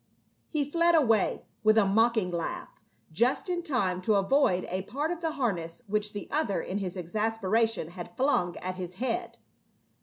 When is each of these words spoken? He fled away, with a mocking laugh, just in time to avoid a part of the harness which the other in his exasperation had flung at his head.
He 0.49 0.67
fled 0.67 0.95
away, 0.95 1.45
with 1.63 1.77
a 1.77 1.85
mocking 1.85 2.31
laugh, 2.31 2.69
just 3.11 3.49
in 3.49 3.61
time 3.61 4.01
to 4.01 4.15
avoid 4.15 4.65
a 4.69 4.81
part 4.81 5.11
of 5.11 5.21
the 5.21 5.33
harness 5.33 5.83
which 5.85 6.13
the 6.13 6.27
other 6.31 6.59
in 6.59 6.79
his 6.79 6.97
exasperation 6.97 7.89
had 7.89 8.17
flung 8.17 8.57
at 8.57 8.77
his 8.77 8.93
head. 8.93 9.37